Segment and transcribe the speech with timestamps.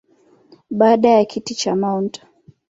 [0.69, 2.21] Baada ya kiti cha Mt.